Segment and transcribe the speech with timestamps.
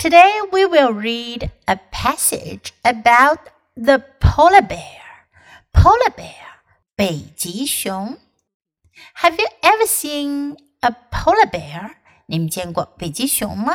[0.00, 5.02] Today we will read a passage about the polar bear.
[5.72, 6.62] Polar bear,
[6.94, 8.18] 北极熊.
[9.16, 11.96] Have you ever seen a polar bear?
[12.26, 13.74] 你们见过北极熊吗?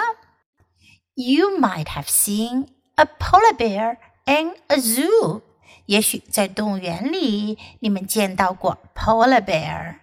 [1.16, 5.42] You might have seen a polar bear in a zoo.
[5.88, 9.96] 也许在动物园里你们见到过 polar bear.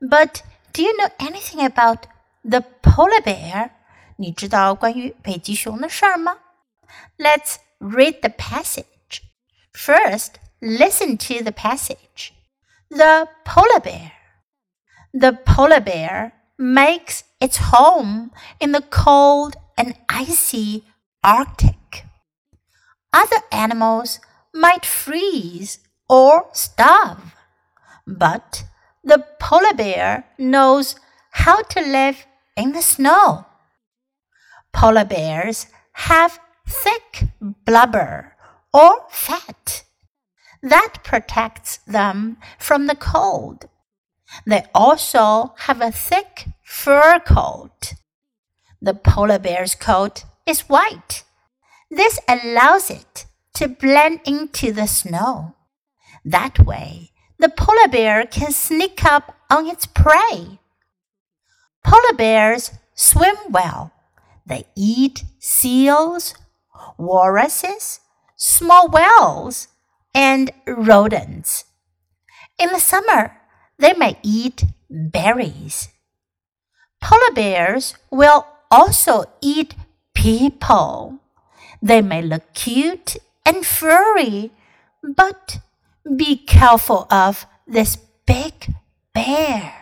[0.00, 0.40] But
[0.72, 2.04] do you know anything about
[2.42, 3.70] the polar bear?
[4.20, 6.38] 你知道关于北极熊的事儿吗？
[7.18, 9.22] Let's read the passage.
[9.72, 12.32] First, listen to the passage.
[12.88, 14.12] The polar bear.
[15.12, 20.84] The polar bear makes its home in the cold and icy
[21.22, 22.04] Arctic.
[23.10, 24.20] Other animals
[24.52, 27.34] might freeze or starve,
[28.06, 28.64] but
[29.02, 30.96] the polar bear knows
[31.32, 32.26] how to live
[32.56, 33.46] in the snow.
[34.73, 38.35] Polar bears have thick blubber
[38.73, 39.83] or fat
[40.61, 43.67] that protects them from the cold.
[44.45, 47.93] They also have a thick fur coat.
[48.81, 51.23] The polar bear's coat is white.
[51.89, 55.55] This allows it to blend into the snow.
[56.23, 60.59] That way, the polar bear can sneak up on its prey.
[61.83, 63.91] Polar bears swim well
[64.45, 66.33] they eat seals,
[66.97, 67.99] walruses,
[68.35, 69.67] small whales,
[70.13, 71.65] and rodents.
[72.59, 73.37] In the summer,
[73.77, 75.89] they may eat berries.
[77.01, 79.75] Polar bears will also eat
[80.13, 81.19] people.
[81.81, 84.51] They may look cute and furry,
[85.03, 85.59] but
[86.15, 88.73] be careful of this big
[89.13, 89.80] bear.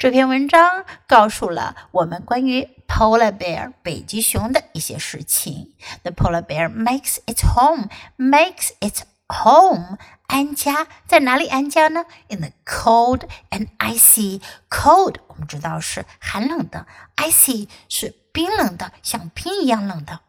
[0.00, 5.74] 这篇文章告诉了我们关于 polar bear 北极熊的一些事情。
[6.04, 14.40] The polar bear makes its home, makes its home 安家在哪里安家呢？In the cold and icy.
[14.70, 20.20] Cold 我们知道是寒冷的，icy 是冰冷的，像冰一样冷的。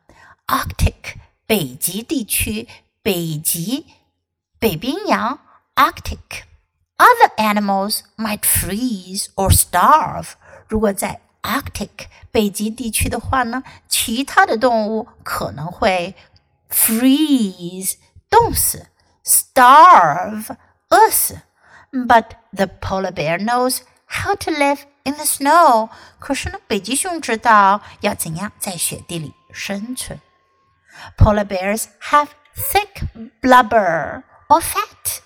[0.48, 1.16] Arctic
[1.46, 2.68] 北极地区，
[3.02, 3.86] 北极
[4.60, 5.40] 北冰洋
[5.76, 6.50] ，Arctic。
[7.00, 10.33] Other animals might freeze or starve.
[10.69, 16.15] 如果在 Arctic 北极地区的话呢，其他的动物可能会
[16.71, 17.97] freeze
[18.31, 18.87] 冻死，
[19.25, 20.56] starve
[20.89, 21.43] 饿死。
[21.93, 25.91] But the polar bear knows how to live in the snow.
[26.19, 30.21] 可是呢，北极熊知道要怎样在雪地里生存。
[31.17, 33.06] Polar bears have thick
[33.41, 35.21] blubber or fat.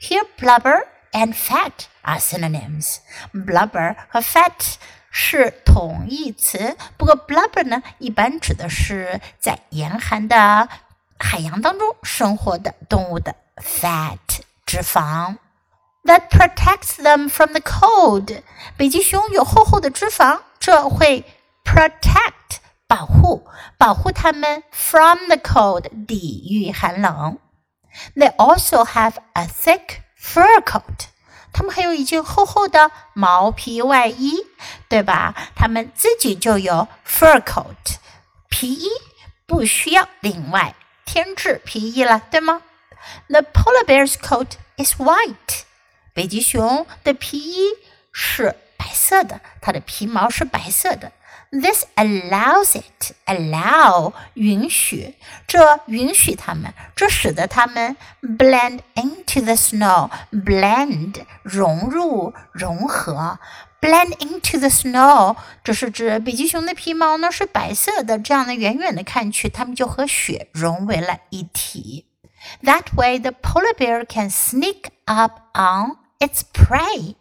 [0.00, 0.86] Here, blubber
[1.16, 2.98] and fat are synonyms.
[3.32, 4.74] Blubber 和 fat
[5.10, 10.68] 是同义词，不过 blubber 呢，一般指的是在严寒的
[11.18, 14.18] 海洋当中生活的动物的 fat
[14.64, 15.36] 脂肪。
[16.04, 18.42] That protects them from the cold。
[18.76, 21.24] 北极熊有厚厚的脂肪，这会
[21.62, 22.58] protect
[22.88, 23.46] 保护
[23.78, 27.38] 保护它们 from the cold 抵御寒冷。
[28.16, 29.98] They also have a thick
[30.33, 31.07] fur coat。
[31.53, 34.45] 他们还有一件厚厚的毛皮外衣，
[34.87, 35.33] 对吧？
[35.55, 37.95] 他们自己就有 fur coat
[38.49, 38.89] 皮衣，
[39.45, 42.61] 不需要另外添置皮衣了，对吗
[43.27, 45.63] ？The polar bear's coat is white。
[46.13, 47.69] 北极熊的皮衣
[48.11, 51.11] 是白色的，它的皮毛是白色的。
[51.50, 55.14] This allows it allow 允许，
[55.46, 63.38] 这允许它们，这使得它们 blend into the snow blend 融入融合
[63.82, 72.06] blend into the snow 这是指北极熊的皮毛呢是白色的，这样呢远远的看去，它们就和雪融为了一体。
[72.64, 77.16] That way, the polar bear can sneak up on its prey.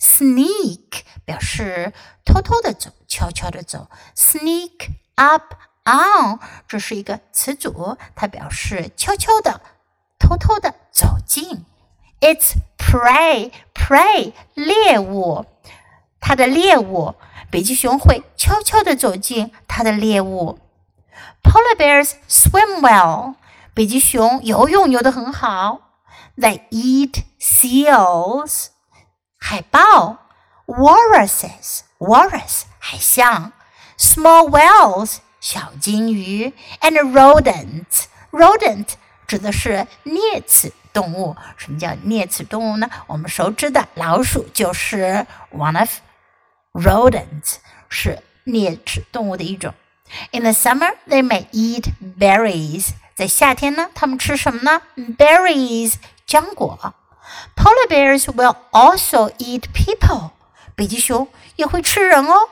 [0.00, 1.92] Sneak 表示
[2.24, 3.88] 偷偷的走，悄悄的走。
[4.16, 5.54] Sneak up
[5.84, 9.60] on 这是一个词组，它表示悄悄的、
[10.18, 11.64] 偷偷的走近。
[12.20, 15.46] It's prey, prey 猎物，
[16.20, 17.14] 它的猎物。
[17.50, 20.58] 北极熊会悄悄地走近它的猎物。
[21.42, 23.34] Polar bears swim well，
[23.74, 25.90] 北极熊游泳游得很好。
[26.36, 28.68] They eat seals。
[29.38, 30.18] 海豹，
[30.66, 33.52] walruses walrus 海象，
[33.98, 38.88] small whales 小金鱼，and rodents rodent
[39.26, 41.36] 指的是啮齿动物。
[41.56, 42.88] 什么叫啮齿动物呢？
[43.06, 45.90] 我们熟知的老鼠就是 one of
[46.72, 47.56] rodents，
[47.88, 49.74] 是啮齿动物的一种。
[50.30, 51.86] In the summer, they may eat
[52.18, 52.90] berries.
[53.14, 54.82] 在夏天呢，它们吃什么呢？
[54.96, 55.94] Berries，
[56.26, 56.94] 浆果。
[57.56, 60.30] Polar bears will also eat people.
[60.74, 62.48] 北极熊也会吃人哦。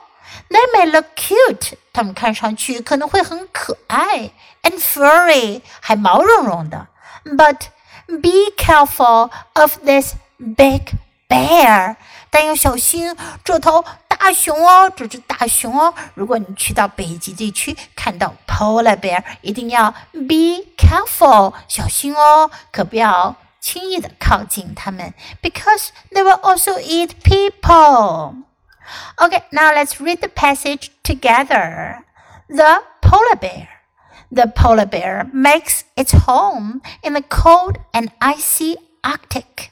[0.49, 1.73] They may look cute.
[1.93, 4.31] 它们看上去可能会很可爱，
[4.63, 6.87] and furry，还毛茸茸的。
[7.25, 7.67] But
[8.07, 10.93] be careful of this big
[11.27, 11.95] bear.
[12.29, 15.93] 但要小心这头大熊哦，这只大熊哦。
[16.13, 23.35] 如果你去到北极地区看到 polar bear，一定要 be careful，小心哦，可不要
[23.65, 28.43] 轻易的靠近它们，because they will also eat people.
[29.17, 32.03] Okay, now let's read the passage together.
[32.49, 33.67] The polar bear.
[34.31, 39.71] The polar bear makes its home in the cold and icy Arctic.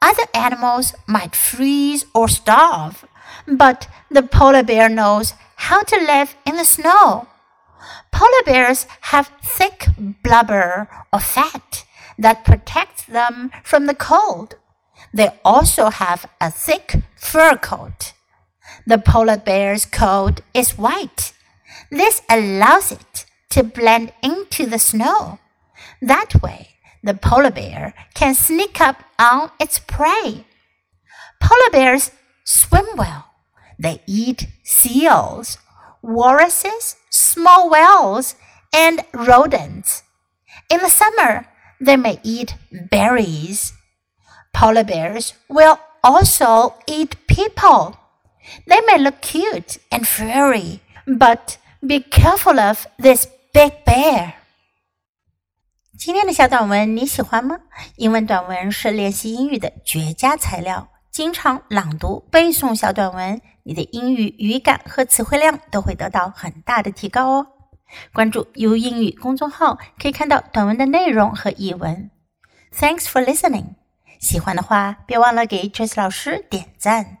[0.00, 3.04] Other animals might freeze or starve,
[3.46, 7.26] but the polar bear knows how to live in the snow.
[8.12, 9.88] Polar bears have thick
[10.22, 11.84] blubber or fat
[12.17, 14.55] that protects them from the cold.
[15.13, 18.13] They also have a thick fur coat.
[18.85, 21.33] The polar bear's coat is white.
[21.91, 25.39] This allows it to blend into the snow.
[26.01, 26.69] That way,
[27.03, 30.45] the polar bear can sneak up on its prey.
[31.39, 32.11] Polar bears
[32.45, 33.25] swim well.
[33.77, 35.57] They eat seals,
[36.01, 38.35] walruses, small whales,
[38.73, 40.03] and rodents.
[40.69, 41.47] In the summer,
[41.82, 42.54] they may eat
[42.90, 43.72] berries.
[44.52, 47.94] Polar bears will also eat people.
[48.66, 54.34] They may look cute and furry, but be careful of this big bear.
[55.98, 57.58] 今天的小短文你喜欢吗？
[57.96, 60.88] 英文短文是练习英语的绝佳材料。
[61.10, 67.46] 经常朗读、背诵小短文，你的英语语感和词汇量都会得到很大的提高哦。
[68.13, 72.09] 关注 U 英语公众号，可以看到短文的内容和译文。
[72.73, 73.75] Thanks for listening。
[74.19, 77.17] 喜欢的话，别忘了给 Trace 老师点赞。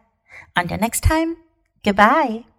[0.55, 1.35] Until next time,
[1.83, 2.52] goodbye.